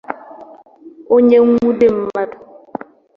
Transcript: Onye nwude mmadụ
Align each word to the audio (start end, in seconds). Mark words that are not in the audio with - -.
Onye 1.15 1.37
nwude 1.45 1.87
mmadụ 1.95 2.37